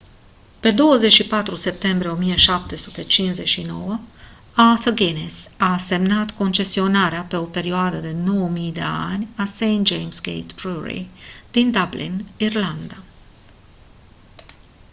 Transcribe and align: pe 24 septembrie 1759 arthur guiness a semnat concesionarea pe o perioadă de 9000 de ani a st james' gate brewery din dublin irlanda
pe 0.59 0.71
24 0.71 1.55
septembrie 1.55 2.11
1759 2.11 3.99
arthur 4.55 4.93
guiness 4.93 5.49
a 5.57 5.77
semnat 5.77 6.31
concesionarea 6.31 7.21
pe 7.23 7.35
o 7.35 7.43
perioadă 7.43 7.97
de 7.97 8.11
9000 8.23 8.71
de 8.71 8.81
ani 8.81 9.27
a 9.35 9.45
st 9.45 9.63
james' 9.93 10.21
gate 10.21 10.45
brewery 10.57 11.07
din 11.51 11.71
dublin 11.71 12.25
irlanda 12.37 12.97